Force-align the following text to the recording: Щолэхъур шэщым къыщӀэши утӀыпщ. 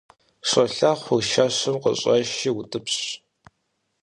Щолэхъур 0.47 1.21
шэщым 1.31 1.75
къыщӀэши 1.83 2.49
утӀыпщ. 2.59 2.97